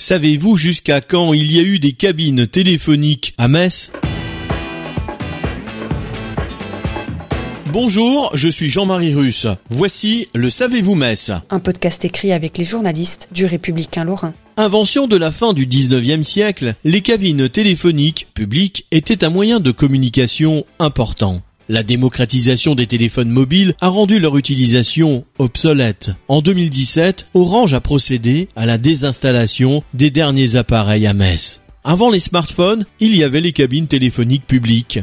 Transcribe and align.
Savez-vous 0.00 0.56
jusqu'à 0.56 1.02
quand 1.02 1.34
il 1.34 1.52
y 1.52 1.58
a 1.58 1.62
eu 1.62 1.78
des 1.78 1.92
cabines 1.92 2.46
téléphoniques 2.46 3.34
à 3.36 3.48
Metz? 3.48 3.92
Bonjour, 7.66 8.30
je 8.32 8.48
suis 8.48 8.70
Jean-Marie 8.70 9.14
Russe. 9.14 9.46
Voici 9.68 10.26
le 10.34 10.48
Savez-vous 10.48 10.94
Metz 10.94 11.32
Un 11.50 11.58
podcast 11.58 12.02
écrit 12.06 12.32
avec 12.32 12.56
les 12.56 12.64
journalistes 12.64 13.28
du 13.32 13.44
Républicain 13.44 14.04
Lorrain. 14.04 14.32
Invention 14.56 15.06
de 15.06 15.16
la 15.16 15.30
fin 15.30 15.52
du 15.52 15.66
19e 15.66 16.22
siècle, 16.22 16.76
les 16.82 17.02
cabines 17.02 17.50
téléphoniques 17.50 18.26
publiques 18.32 18.86
étaient 18.92 19.22
un 19.22 19.30
moyen 19.30 19.60
de 19.60 19.70
communication 19.70 20.64
important. 20.78 21.42
La 21.70 21.84
démocratisation 21.84 22.74
des 22.74 22.88
téléphones 22.88 23.30
mobiles 23.30 23.74
a 23.80 23.86
rendu 23.86 24.18
leur 24.18 24.36
utilisation 24.36 25.24
obsolète. 25.38 26.10
En 26.26 26.42
2017, 26.42 27.28
Orange 27.32 27.74
a 27.74 27.80
procédé 27.80 28.48
à 28.56 28.66
la 28.66 28.76
désinstallation 28.76 29.84
des 29.94 30.10
derniers 30.10 30.56
appareils 30.56 31.06
à 31.06 31.14
Metz. 31.14 31.60
Avant 31.84 32.10
les 32.10 32.18
smartphones, 32.18 32.86
il 32.98 33.14
y 33.14 33.22
avait 33.22 33.40
les 33.40 33.52
cabines 33.52 33.86
téléphoniques 33.86 34.48
publiques. 34.48 34.98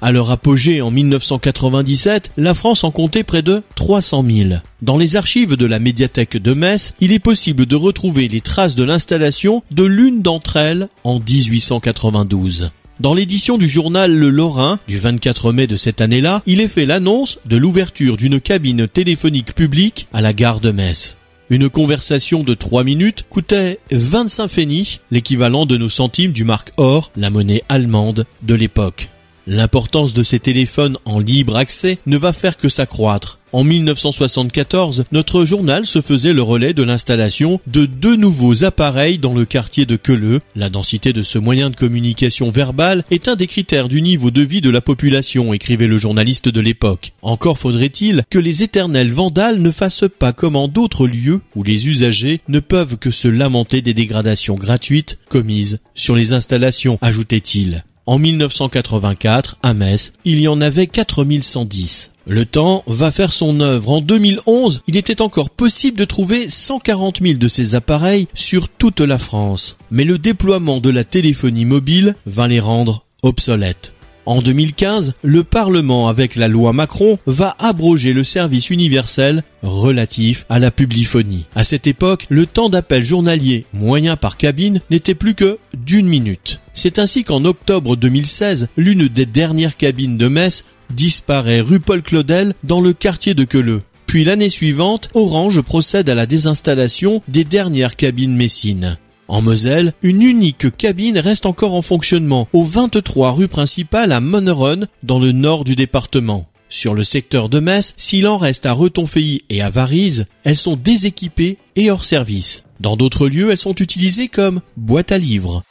À 0.00 0.12
leur 0.12 0.30
apogée 0.30 0.80
en 0.80 0.92
1997, 0.92 2.30
la 2.36 2.54
France 2.54 2.84
en 2.84 2.92
comptait 2.92 3.24
près 3.24 3.42
de 3.42 3.64
300 3.74 4.24
000. 4.24 4.50
Dans 4.80 4.98
les 4.98 5.16
archives 5.16 5.56
de 5.56 5.66
la 5.66 5.80
médiathèque 5.80 6.36
de 6.36 6.54
Metz, 6.54 6.94
il 7.00 7.10
est 7.10 7.18
possible 7.18 7.66
de 7.66 7.74
retrouver 7.74 8.28
les 8.28 8.40
traces 8.40 8.76
de 8.76 8.84
l'installation 8.84 9.64
de 9.72 9.82
l'une 9.82 10.22
d'entre 10.22 10.56
elles 10.56 10.86
en 11.02 11.18
1892. 11.18 12.70
Dans 13.02 13.14
l'édition 13.14 13.58
du 13.58 13.68
journal 13.68 14.14
Le 14.14 14.30
Lorrain 14.30 14.78
du 14.86 14.96
24 14.96 15.52
mai 15.52 15.66
de 15.66 15.74
cette 15.74 16.00
année-là, 16.00 16.40
il 16.46 16.60
est 16.60 16.68
fait 16.68 16.86
l'annonce 16.86 17.40
de 17.46 17.56
l'ouverture 17.56 18.16
d'une 18.16 18.40
cabine 18.40 18.86
téléphonique 18.86 19.56
publique 19.56 20.06
à 20.12 20.20
la 20.20 20.32
gare 20.32 20.60
de 20.60 20.70
Metz. 20.70 21.16
Une 21.50 21.68
conversation 21.68 22.44
de 22.44 22.54
3 22.54 22.84
minutes 22.84 23.24
coûtait 23.28 23.80
25 23.90 24.46
pfennig, 24.46 25.00
l'équivalent 25.10 25.66
de 25.66 25.76
nos 25.76 25.88
centimes 25.88 26.30
du 26.30 26.44
marque 26.44 26.70
or, 26.76 27.10
la 27.16 27.30
monnaie 27.30 27.64
allemande 27.68 28.24
de 28.42 28.54
l'époque. 28.54 29.08
L'importance 29.46 30.14
de 30.14 30.22
ces 30.22 30.38
téléphones 30.38 30.98
en 31.04 31.18
libre 31.18 31.56
accès 31.56 31.98
ne 32.06 32.16
va 32.16 32.32
faire 32.32 32.56
que 32.56 32.68
s'accroître. 32.68 33.38
En 33.52 33.64
1974, 33.64 35.04
notre 35.12 35.44
journal 35.44 35.84
se 35.84 36.00
faisait 36.00 36.32
le 36.32 36.42
relais 36.42 36.72
de 36.72 36.82
l'installation 36.82 37.60
de 37.66 37.84
deux 37.84 38.16
nouveaux 38.16 38.64
appareils 38.64 39.18
dans 39.18 39.34
le 39.34 39.44
quartier 39.44 39.84
de 39.84 39.96
Queuleux. 39.96 40.40
La 40.56 40.70
densité 40.70 41.12
de 41.12 41.22
ce 41.22 41.38
moyen 41.38 41.68
de 41.68 41.76
communication 41.76 42.50
verbale 42.50 43.04
est 43.10 43.28
un 43.28 43.36
des 43.36 43.46
critères 43.46 43.88
du 43.88 44.00
niveau 44.00 44.30
de 44.30 44.40
vie 44.40 44.62
de 44.62 44.70
la 44.70 44.80
population, 44.80 45.52
écrivait 45.52 45.86
le 45.86 45.98
journaliste 45.98 46.48
de 46.48 46.60
l'époque. 46.62 47.12
Encore 47.20 47.58
faudrait-il 47.58 48.24
que 48.30 48.38
les 48.38 48.62
éternels 48.62 49.12
vandales 49.12 49.60
ne 49.60 49.70
fassent 49.70 50.04
pas 50.18 50.32
comme 50.32 50.56
en 50.56 50.68
d'autres 50.68 51.06
lieux 51.06 51.42
où 51.54 51.62
les 51.62 51.88
usagers 51.88 52.40
ne 52.48 52.60
peuvent 52.60 52.96
que 52.96 53.10
se 53.10 53.28
lamenter 53.28 53.82
des 53.82 53.92
dégradations 53.92 54.54
gratuites 54.54 55.18
commises 55.28 55.80
sur 55.94 56.16
les 56.16 56.32
installations, 56.32 56.98
ajoutait-il. 57.02 57.84
En 58.04 58.18
1984, 58.18 59.58
à 59.62 59.74
Metz, 59.74 60.14
il 60.24 60.40
y 60.40 60.48
en 60.48 60.60
avait 60.60 60.88
4110. 60.88 62.10
Le 62.26 62.44
temps 62.44 62.82
va 62.88 63.12
faire 63.12 63.32
son 63.32 63.60
œuvre. 63.60 63.90
En 63.90 64.00
2011, 64.00 64.82
il 64.88 64.96
était 64.96 65.22
encore 65.22 65.50
possible 65.50 65.98
de 65.98 66.04
trouver 66.04 66.50
140 66.50 67.20
000 67.22 67.34
de 67.34 67.46
ces 67.46 67.76
appareils 67.76 68.26
sur 68.34 68.68
toute 68.68 69.00
la 69.00 69.18
France. 69.18 69.76
Mais 69.92 70.02
le 70.02 70.18
déploiement 70.18 70.80
de 70.80 70.90
la 70.90 71.04
téléphonie 71.04 71.64
mobile 71.64 72.16
va 72.26 72.48
les 72.48 72.58
rendre 72.58 73.04
obsolètes. 73.22 73.92
En 74.26 74.40
2015, 74.40 75.14
le 75.22 75.44
Parlement, 75.44 76.08
avec 76.08 76.34
la 76.34 76.48
loi 76.48 76.72
Macron, 76.72 77.18
va 77.26 77.54
abroger 77.60 78.12
le 78.12 78.24
service 78.24 78.70
universel 78.70 79.44
relatif 79.62 80.44
à 80.48 80.58
la 80.58 80.72
publiphonie. 80.72 81.46
À 81.54 81.62
cette 81.62 81.86
époque, 81.86 82.26
le 82.28 82.46
temps 82.46 82.68
d'appel 82.68 83.04
journalier 83.04 83.64
moyen 83.72 84.16
par 84.16 84.36
cabine 84.36 84.80
n'était 84.90 85.16
plus 85.16 85.34
que 85.34 85.58
d'une 85.74 86.06
minute. 86.06 86.61
C'est 86.74 86.98
ainsi 86.98 87.24
qu'en 87.24 87.44
octobre 87.44 87.96
2016, 87.96 88.68
l'une 88.76 89.08
des 89.08 89.26
dernières 89.26 89.76
cabines 89.76 90.16
de 90.16 90.28
Metz 90.28 90.64
disparaît 90.90 91.60
rue 91.60 91.80
Paul 91.80 92.02
Claudel 92.02 92.54
dans 92.64 92.80
le 92.80 92.92
quartier 92.92 93.34
de 93.34 93.44
Queuleux. 93.44 93.82
Puis 94.06 94.24
l'année 94.24 94.50
suivante, 94.50 95.08
Orange 95.14 95.60
procède 95.62 96.08
à 96.10 96.14
la 96.14 96.26
désinstallation 96.26 97.22
des 97.28 97.44
dernières 97.44 97.96
cabines 97.96 98.36
messines. 98.36 98.98
En 99.28 99.40
Moselle, 99.40 99.94
une 100.02 100.22
unique 100.22 100.76
cabine 100.76 101.18
reste 101.18 101.46
encore 101.46 101.74
en 101.74 101.80
fonctionnement 101.80 102.48
au 102.52 102.64
23 102.64 103.32
rue 103.32 103.48
principale 103.48 104.12
à 104.12 104.20
Monneron 104.20 104.80
dans 105.02 105.18
le 105.18 105.32
nord 105.32 105.64
du 105.64 105.76
département. 105.76 106.46
Sur 106.68 106.94
le 106.94 107.04
secteur 107.04 107.48
de 107.48 107.60
Metz, 107.60 107.94
s'il 107.96 108.26
en 108.26 108.38
reste 108.38 108.66
à 108.66 108.72
Retonfeilly 108.72 109.44
et 109.48 109.62
à 109.62 109.70
Varise, 109.70 110.26
elles 110.44 110.56
sont 110.56 110.76
déséquipées 110.76 111.58
et 111.76 111.90
hors 111.90 112.04
service. 112.04 112.64
Dans 112.80 112.96
d'autres 112.96 113.28
lieux, 113.28 113.50
elles 113.50 113.56
sont 113.56 113.74
utilisées 113.74 114.28
comme 114.28 114.60
boîte 114.76 115.12
à 115.12 115.18
livres. 115.18 115.62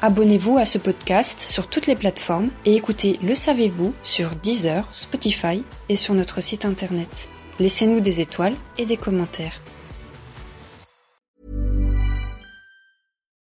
Abonnez-vous 0.00 0.58
à 0.58 0.64
ce 0.64 0.78
podcast 0.78 1.40
sur 1.40 1.68
toutes 1.68 1.88
les 1.88 1.96
plateformes 1.96 2.50
et 2.64 2.76
écoutez 2.76 3.18
Le 3.20 3.34
Savez-vous 3.34 3.92
sur 4.04 4.30
Deezer, 4.36 4.86
Spotify 4.94 5.64
et 5.88 5.96
sur 5.96 6.14
notre 6.14 6.40
site 6.40 6.64
internet. 6.64 7.28
Laissez-nous 7.58 7.98
des 7.98 8.20
étoiles 8.20 8.54
et 8.76 8.86
des 8.86 8.96
commentaires. 8.96 9.60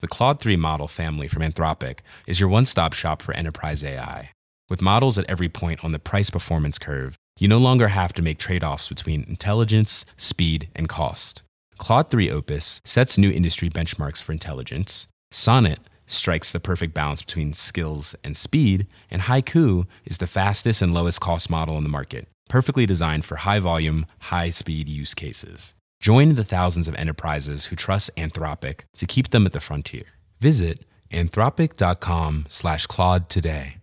The 0.00 0.08
Claude 0.08 0.40
3 0.40 0.56
model 0.56 0.88
family 0.88 1.28
from 1.28 1.42
Anthropic 1.42 2.00
is 2.26 2.40
your 2.40 2.50
one 2.50 2.66
stop 2.66 2.92
shop 2.92 3.22
for 3.22 3.32
enterprise 3.36 3.84
AI. 3.84 4.32
With 4.68 4.82
models 4.82 5.18
at 5.18 5.30
every 5.30 5.48
point 5.48 5.84
on 5.84 5.92
the 5.92 6.00
price 6.00 6.28
performance 6.28 6.76
curve, 6.76 7.14
you 7.38 7.46
no 7.46 7.58
longer 7.58 7.86
have 7.86 8.12
to 8.14 8.22
make 8.22 8.38
trade 8.40 8.64
offs 8.64 8.88
between 8.88 9.24
intelligence, 9.28 10.04
speed, 10.16 10.70
and 10.74 10.88
cost. 10.88 11.44
Claude 11.78 12.10
3 12.10 12.32
Opus 12.32 12.80
sets 12.84 13.16
new 13.16 13.30
industry 13.30 13.70
benchmarks 13.70 14.20
for 14.20 14.32
intelligence. 14.32 15.06
Sonnet 15.30 15.78
strikes 16.12 16.52
the 16.52 16.60
perfect 16.60 16.94
balance 16.94 17.22
between 17.22 17.52
skills 17.52 18.14
and 18.22 18.36
speed. 18.36 18.86
And 19.10 19.22
Haiku 19.22 19.86
is 20.04 20.18
the 20.18 20.26
fastest 20.26 20.82
and 20.82 20.94
lowest 20.94 21.20
cost 21.20 21.50
model 21.50 21.76
in 21.78 21.84
the 21.84 21.90
market, 21.90 22.28
perfectly 22.48 22.86
designed 22.86 23.24
for 23.24 23.36
high 23.36 23.58
volume, 23.58 24.06
high 24.18 24.50
speed 24.50 24.88
use 24.88 25.14
cases. 25.14 25.74
Join 26.00 26.34
the 26.34 26.44
thousands 26.44 26.88
of 26.88 26.94
enterprises 26.96 27.66
who 27.66 27.76
trust 27.76 28.10
Anthropic 28.16 28.80
to 28.96 29.06
keep 29.06 29.30
them 29.30 29.46
at 29.46 29.52
the 29.52 29.60
frontier. 29.60 30.04
Visit 30.40 30.84
anthropic.com 31.12 32.46
slash 32.48 32.86
Claude 32.86 33.28
today. 33.28 33.81